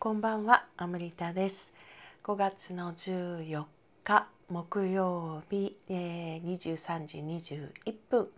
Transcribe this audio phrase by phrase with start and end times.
[0.00, 1.72] こんばんは、アムリタです。
[2.22, 3.64] 5月の14
[4.04, 8.28] 日木曜日、えー23時21分。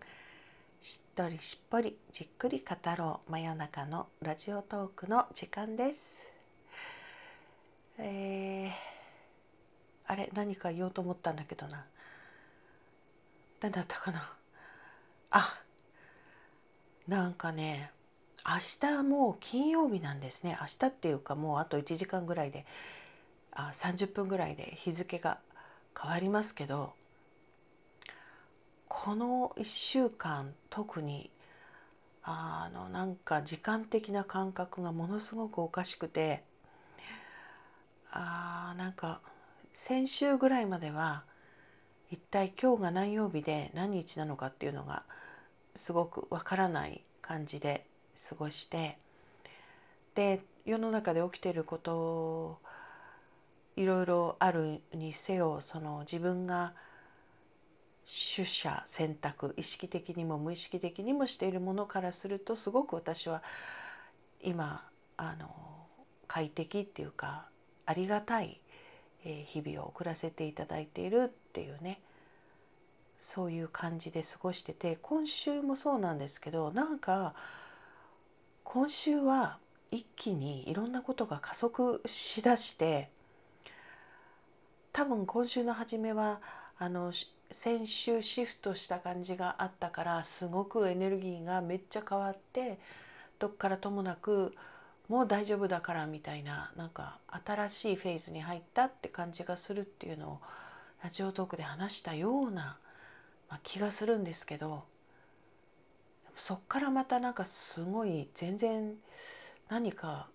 [0.81, 6.27] しっとりしっぽりじっくり語ろう真夜中のラジオトークの時間です。
[7.99, 11.85] えーあれ何か言おうと思ったんだけどな。
[13.61, 14.33] 何だったかな。
[15.29, 15.61] あ、
[17.07, 17.91] なんかね。
[18.45, 20.57] 明日もう金曜日なんですね。
[20.59, 22.65] 明日っていうかもうあと1時間ぐらいで
[23.51, 25.39] あ30分ぐらいで日付が
[25.99, 26.93] 変わりますけど
[28.87, 31.29] この1週間特に
[32.23, 36.43] あのなんか時間的な感覚がものすごくおかしくて
[38.11, 39.21] あーなんか
[39.73, 41.23] 先週ぐらいまでは
[42.11, 45.03] 一体今日が何曜日で何日なのかっていうのが
[45.75, 47.85] すごくわからない感じで
[48.29, 48.97] 過ごして
[50.15, 52.59] で世の中で起きてること
[53.75, 56.73] いろいろあるにせよその自分が
[58.35, 63.41] 取捨選択意識的にも無意識的にもしているものからするとすごく私は
[64.41, 64.87] 今
[65.17, 65.49] あの
[66.27, 67.47] 快適っていうか
[67.85, 68.59] ありがたい
[69.23, 72.01] 日々を送らせていただいているっていうね
[73.19, 77.35] そういう感じで過ごしてて今週もそうなんですけどなんか
[78.63, 79.57] 今週は
[79.91, 83.09] 一気にいろんなことが加速しだして
[84.93, 86.41] 多分今週の初めは
[86.77, 87.13] あの
[87.51, 92.79] 先週シフトした感じがあったからすごくエネルギーがめっちゃ変わって
[93.39, 94.53] どっからともなく
[95.09, 100.39] もう大丈夫だからみたいななんか新しいフェーズに入ったって感じがするっていうのを
[101.03, 102.77] ラジオトークで話したような、
[103.49, 104.85] まあ、気がするんですけど
[106.41, 108.95] そっからまたなんかすごい全然
[109.69, 110.27] 何か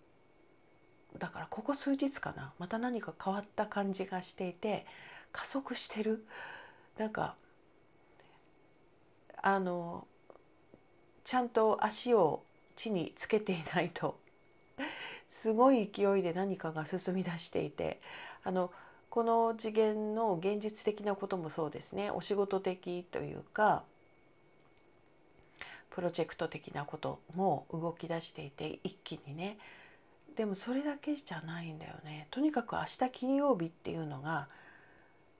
[1.19, 4.87] だからここ数日かなまた何か変わった感じがしていて
[5.33, 6.25] 加速してる。
[6.97, 7.35] なんか
[9.43, 10.07] あの
[11.25, 12.45] ちゃんと足を
[12.77, 14.17] 地につけていないと
[15.27, 18.01] すごい勢いで何かが進み出していて
[18.45, 18.71] あの
[19.11, 22.13] この次元の現実的なこともそうですね。
[22.13, 23.83] お仕事的というか
[25.97, 29.57] プロジェクト的なことも動き出していて一気にね。
[30.37, 32.29] でもそれだけじゃないんだよね。
[32.31, 34.47] とにかく明日金曜日っていうのが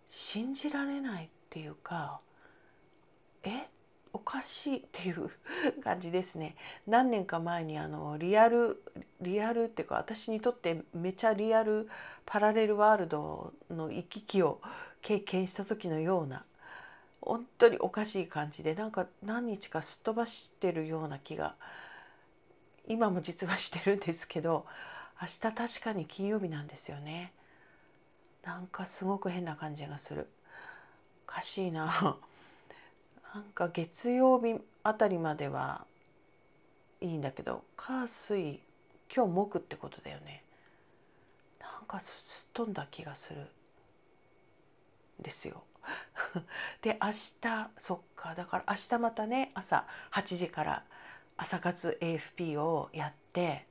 [0.09, 2.21] 信じられないっていうか
[3.45, 3.51] え？
[4.15, 5.29] おかしいっていう
[5.85, 6.57] 感じですね。
[6.87, 8.83] 何年か前にあのリアル
[9.21, 11.87] リアルっていうか私にとってめちゃリアル
[12.25, 14.63] パラレルワールドの行き来を
[15.03, 16.47] 経験した時のような
[17.27, 21.57] 本当におかしい感じでなんか何日かすっ飛ばしてるような気が
[22.87, 24.65] 今も実はしてるんですけど
[25.21, 27.33] 明日確かに金曜日なんですよね。
[28.45, 30.29] なんかすごく変な感じがする。
[31.27, 32.17] おかしいな。
[33.35, 35.85] なんか月曜日あたりまでは
[37.01, 38.61] いいんだけど火水
[39.15, 40.45] 今日木ってことだよね。
[41.61, 43.49] なんかすっ飛んだ気がする
[45.19, 45.65] ですよ。
[46.83, 50.85] で明日そっかだから明日またね朝8時から
[51.37, 53.67] 朝活 AFP をやって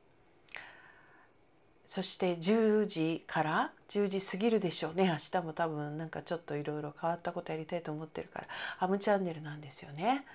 [1.85, 8.47] そして10時から10時過ぎるでしょうね明日も多分なんかちょっといろいろ変わったことやりたいと思ってるから
[8.77, 10.25] ハムチャンネルなんですよね。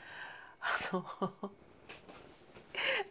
[0.61, 1.51] あの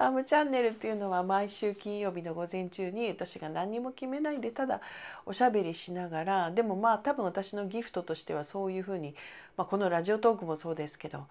[0.01, 4.79] アームチャンネルっていうのは毎週金曜日の午前中に私が何も決めないでただ
[5.25, 9.13] おしゃべりしながらでもまあ多分私のギフトとしてはそういうふうに、
[9.57, 11.27] まあ、このラジオトークもそうですけど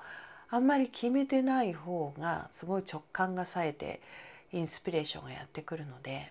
[0.51, 4.03] あんまり決めてない方がすごい直感が冴えて
[4.53, 6.31] インスピレーションがやってくるので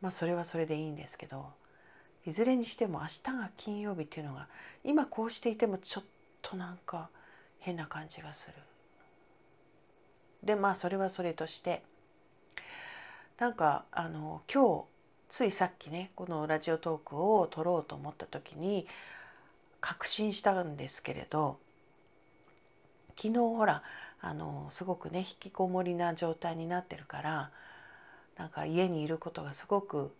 [0.00, 1.50] まあそれはそれでいいんですけど
[2.24, 4.46] いずれにしても明日が金曜日っていうのが
[4.84, 6.04] 今こうしていてもちょっ
[6.40, 7.10] となんか
[7.58, 8.54] 変な感じがする。
[10.42, 11.82] でまあそれはそれとして。
[13.40, 14.84] なんかあの今日
[15.30, 18.86] ついさっきねこのラジオトークを撮ろうと思った時に
[19.80, 21.56] 確信したんですけれど
[23.16, 23.82] 昨日ほら
[24.20, 27.50] あのすごくね引きこもりな状態になってるから
[28.36, 30.12] なんか家にいることがすごく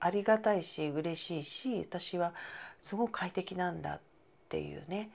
[0.00, 2.32] ありがたいし嬉しいし私は
[2.80, 4.00] すごく快適なんだっ
[4.48, 5.10] ていうね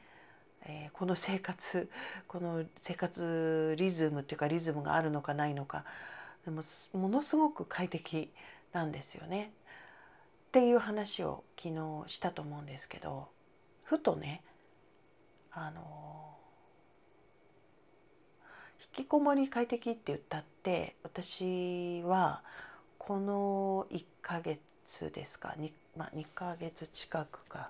[0.66, 1.90] えーこの生活
[2.28, 5.86] この生活リズムっていうかリズムがあるのかないのか
[6.46, 6.62] でも
[6.94, 8.32] ものすごく快適
[8.74, 9.52] なんですよね。
[10.48, 13.28] っていう話を昨日したと思うんですけど
[13.84, 14.42] ふとね
[15.52, 16.36] あの
[18.98, 22.42] 引きこもり快適って言ったって私は
[22.98, 27.70] この1ヶ月ですか 2,、まあ、2ヶ月近くか、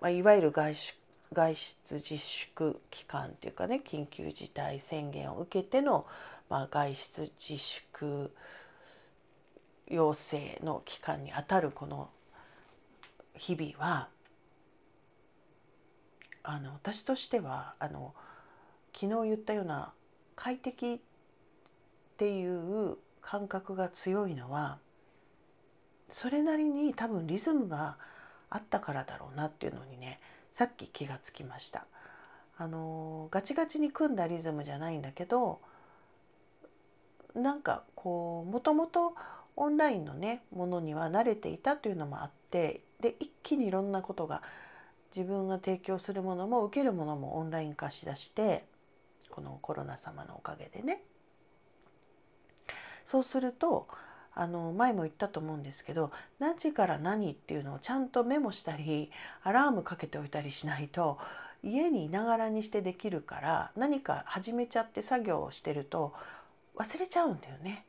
[0.00, 0.94] まあ、いわゆる外出
[1.32, 6.06] 外出自粛期間っていうかね緊急事態宣言を受けての、
[6.48, 8.32] まあ、外出自粛
[9.88, 12.10] 要請の期間にあたるこの
[13.34, 14.08] 日々は
[16.42, 18.14] あの私としてはあの
[18.94, 19.92] 昨日言ったような
[20.36, 20.98] 快適っ
[22.16, 24.78] ていう感覚が強いのは
[26.10, 27.96] それなりに多分リズムが
[28.48, 30.20] あったからだろうなっていうのにね
[30.56, 31.84] さっき気がつきました。
[32.56, 35.60] あのガチガチに組んだリズムじゃないんだけど
[37.34, 39.14] なんかこうもともと
[39.54, 44.40] オンラインのねものには慣れていたというのもあってで一気にいろんなことが
[45.14, 48.64] 自分が提供するものも受けるものもオンライン化しだして
[49.28, 51.02] このコロナ様のおかげでね。
[53.04, 53.88] そうすると
[54.38, 59.10] あの前も言ったと思うんですけど何時から何っていうのをちゃんとメモしたり
[59.42, 61.18] アラームかけておいたりしないと
[61.62, 66.12] 家にいながらにしてできるから何か始めちゃって作業をしてると
[66.76, 67.86] 忘れちゃうんだよね。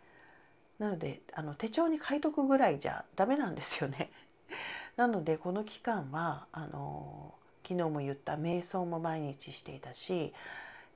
[0.80, 4.10] なのであの手帳に書いとくぐらいじゃダメなんですよね。
[4.96, 7.34] なのでこの期間はあの
[7.64, 10.34] 昨日も言った瞑想も毎日していたし、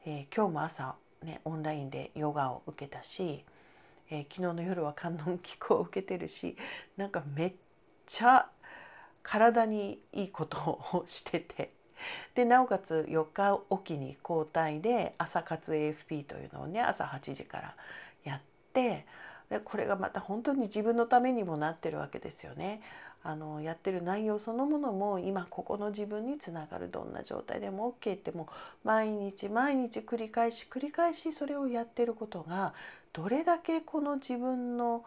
[0.06, 3.44] えー、今日も朝、ね、オンラインでヨガを受けたし
[4.12, 6.56] えー、昨日の夜は観音気候を受けてるし
[6.98, 7.54] なんかめっ
[8.06, 8.48] ちゃ
[9.24, 11.74] 体にいいことをしてて。
[12.34, 17.76] でなおかつ4日おきに交代で朝活 AFP というのをね朝8時から
[18.24, 18.42] やっ
[18.74, 19.06] て
[19.52, 22.82] でこれがまた本当に自分のためにもなってるわけですよね。
[23.22, 28.48] あのやってる内容そのものも今ここの自分につながるどんな状態でも OK っても
[28.84, 32.74] 毎日毎日繰り返し繰り返しそれをやってることが
[33.14, 35.04] どれだけこの自分の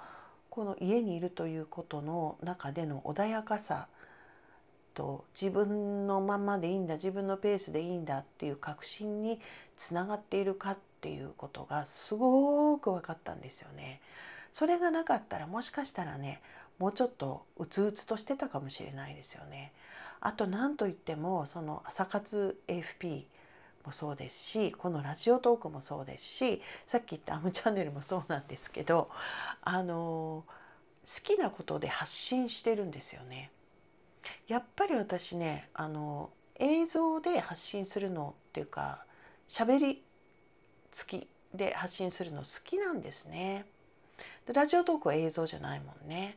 [0.49, 3.89] この家にいるということの中での穏やかさ
[4.95, 9.41] と自分のままでいいんだ自分のペースでいいんだっていう確信に
[9.77, 14.01] つながっているかっていうことがすごく分かったんですよね。
[14.55, 16.41] それがなかったらもしかしたらね
[16.79, 19.73] もうちょっとうつうつとしてたかもしれないですよね。
[20.21, 23.25] あと何といってもその朝活 AFP
[23.85, 29.11] もそうですしこのラジオトークもそうですしさっき言ったアムチャンネルもそうなんですけど
[29.61, 30.47] あの好
[31.23, 33.51] きなことで発信してるんですよね。
[34.49, 39.05] やっぱり私ねあの映像で発信するのっていうか
[39.49, 40.03] 喋り
[40.93, 43.67] 付きで発信するの好きなんですね。
[44.53, 46.37] ラジオトークは映像じゃないもんね。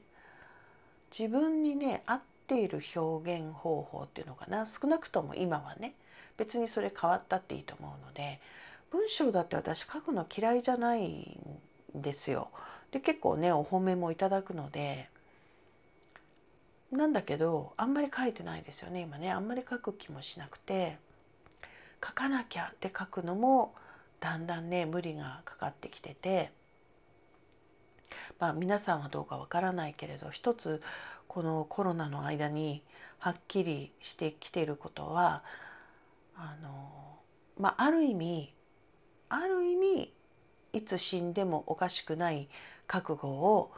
[1.17, 4.65] 自分にね合っている表現方法っていうのかな。
[4.65, 5.93] 少なくとも今はね。
[6.37, 8.39] 別にそれ変わったっていいと思うので。
[8.91, 11.37] 文章だって私書くの嫌いじゃない
[11.97, 12.49] んですよ。
[12.91, 15.09] で結構ねお褒めもいただくので。
[16.91, 19.31] なんだけどあんまり書いてないですよね今ね。
[19.31, 20.97] あんまり書く気もしなくて。
[22.05, 23.73] 書かなきゃって書くのも
[24.19, 26.51] だんだんね無理がかかってきてて。
[28.39, 30.81] まあ皆さんはどうかわからないけれど一つ
[31.27, 32.83] このコロナの間に
[33.19, 35.43] はっきりしてきていることは
[36.35, 37.17] あの
[37.59, 38.53] まあある意味
[39.29, 40.13] ある意味
[40.73, 42.49] いつ死んでもおかしくない
[42.85, 43.71] 覚悟を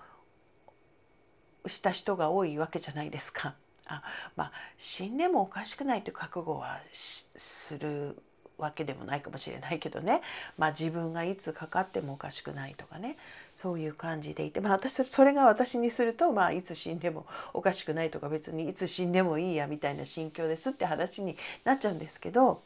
[1.68, 3.56] した人が多いわけじゃないですか。
[3.86, 4.04] あ
[4.36, 8.22] まあ、死んでもおかしくないという覚悟はする
[8.60, 10.22] わけでもないかもしれないけどね、
[10.58, 13.18] まあ、自分がいつかかってもおかしくないとかね。
[13.56, 22.62] そういう感じでいて、まあ、私それが私にすると、まあ、いつ死んでもおかしくないとか別にいつ死んでもいいやみたいな心境ですって話になっちゃうんですけど。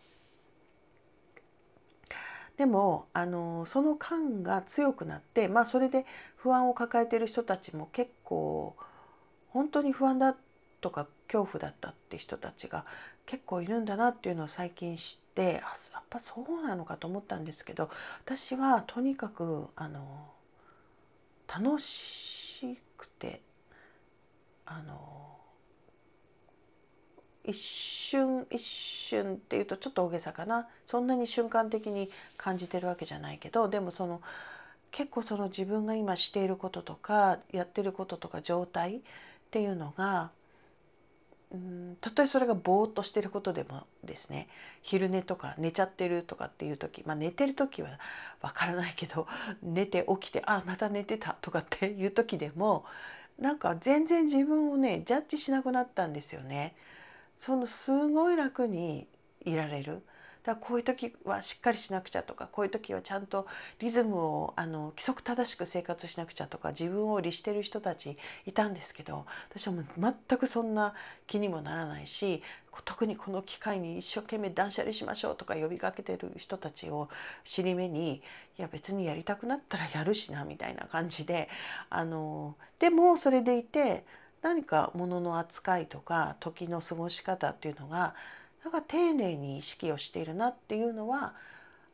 [2.57, 8.75] でもあのその感が強くなって、まあ、それで不安を抱えてる人たちも結構
[9.49, 10.52] 本当に不安だった
[10.83, 12.85] とか恐怖だったって人たちが
[13.25, 17.89] 結構いるんだなっていうのを最近知ってやっぱそうなのかと思ったんですけど
[18.25, 20.29] 私はとにかくあの
[21.47, 23.41] 楽しくて
[24.65, 25.37] あの
[27.45, 30.67] 一瞬一瞬っていうとちょっと大げさかな。
[30.85, 34.21] そんなに瞬間的に感じてるわけじゃないけどでもその
[34.91, 38.99] 結構その自分が今していることとかやってることとか状態っ
[39.51, 40.31] ていうのが
[41.53, 44.47] うんたとえそれがぼーっとしてることでもですね
[44.81, 47.99] 昼寝とか寝ちゃってるとかっていう時、まあ、寝てる時は
[48.41, 49.27] わからないけど
[49.61, 52.85] 寝て起きてあまた寝てたとかっていう時でも
[53.39, 56.75] なんか全然自分をねジャッジしなくなったんですよね。
[57.37, 59.07] そのすごい楽に
[59.41, 60.03] いられる
[60.43, 63.47] だからこういう時はしっかりしなくちゃとかこういう時はちゃんと
[63.79, 70.93] リズムをあの規則正しく生活しなくちゃとか自分を律してる人たちいたんですけど私はもう全くそんな
[71.27, 72.43] 気にもならないし
[72.85, 77.07] 特にこの機会に一生懸命断捨離しましょうとか呼びかけてる人たちを
[77.43, 78.21] 尻目に
[78.57, 81.49] いや別にやりたくなったらやるしなみたいな感じで
[81.89, 84.03] あのでもそれでいて
[84.41, 88.13] 何か物の扱いとか時の過ごし方っていうのが
[88.63, 91.33] だから丁寧に意識をしているなっていうのは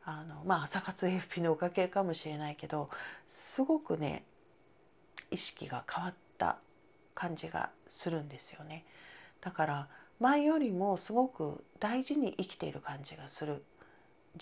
[0.04, 2.88] あのまあ朝活 AFP のおかげかもしれないけど
[3.26, 4.24] すごくね
[5.30, 6.58] 意識が変わった
[7.14, 8.84] 感じがするんですよね。
[9.40, 13.64] だから前よりもすごく大事に生きている感じがする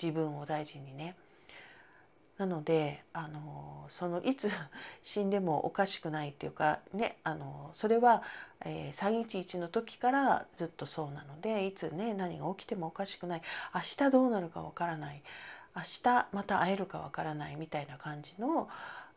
[0.00, 1.16] 自分を大事にね。
[2.38, 4.49] なのであのそのいつ
[5.02, 8.23] 死んでもおかしくないっていうかねあのそれは、
[8.64, 13.42] えー、311の時からずっとそうなのでいつね何が起きてもおかしくない。
[13.75, 15.23] 明日どうなるかわからない。
[15.75, 18.68] 明日また会えるかわからないみたいな感じの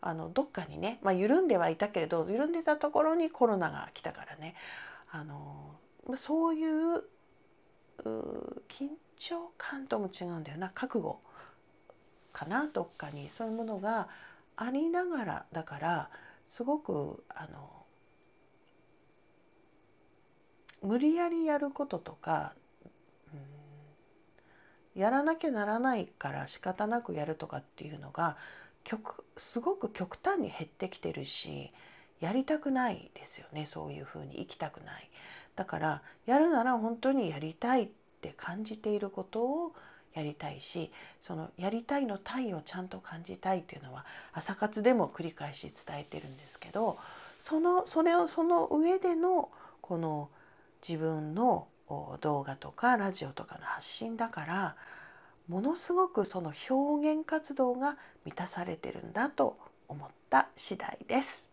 [0.01, 4.56] あのどっかにね、まあ、緩んではいたけれど緩んでたところにコロナが来たからね。
[5.12, 5.75] あの
[6.16, 7.04] そういう
[8.04, 10.72] 緊張感とも違うんだよな。
[10.74, 11.20] 覚悟。
[12.31, 13.29] かなどっかに。
[13.29, 14.09] そういうものが
[14.55, 16.09] ありながらだから
[16.47, 17.69] すごくあの
[20.81, 22.53] 無理やりやることとか、
[23.33, 28.38] うん、やらなきゃならないから仕方なくやるとかっていうのが
[28.83, 31.71] 極すごく極端に減ってきてるし
[32.19, 34.38] やりたくないですよねそういうふうに。
[34.38, 35.09] 生きたくない。
[35.55, 37.89] だからやるなら本当にやりたいっ
[38.21, 39.73] て感じていることを
[40.13, 40.91] やりたいし
[41.22, 46.98] そのやりたいの体をちゃんと感じたいというのは朝活でも繰り返し伝えてるんですけど
[47.39, 49.50] そのそれをその上での
[49.82, 50.30] この
[50.88, 51.68] 自分の
[52.22, 54.75] 動画とかラジオとかの発信だから
[55.48, 61.50] ものすごくその表現活動が満たされてるんだと思った次第です。